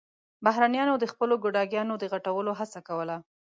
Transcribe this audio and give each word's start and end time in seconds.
بهرنيانو 0.45 0.93
د 0.99 1.05
خپلو 1.11 1.33
ګوډاګيانو 1.43 1.93
د 1.99 2.03
غټولو 2.13 2.51
هڅه 2.59 2.79
کوله. 2.87 3.17